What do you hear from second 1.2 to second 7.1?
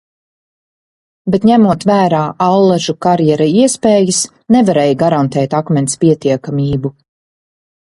Bet, ņemot vērā Allažu karjera iespējas, nevarēja garantēt akmens pietiekamību.